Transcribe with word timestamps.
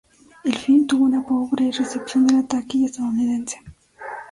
El 0.43 0.55
film 0.55 0.87
tuvo 0.87 1.03
una 1.05 1.23
pobre 1.23 1.69
recepción 1.71 2.27
en 2.27 2.37
la 2.37 2.47
taquilla 2.47 2.87
estadounidense. 2.87 3.61